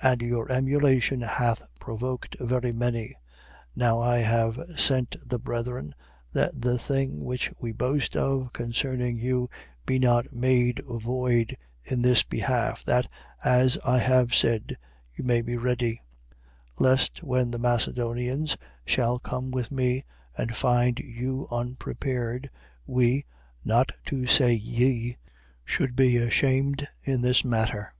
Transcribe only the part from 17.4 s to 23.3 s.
the Macedonians shall come with me and find you unprepared, we